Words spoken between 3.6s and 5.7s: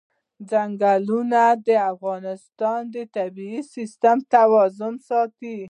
سیسټم توازن ساتي.